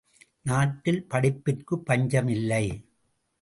நாட்டில் 0.41 1.07
படிப்பிற்குப் 1.09 1.85
பஞ்சமில்லை. 1.85 2.83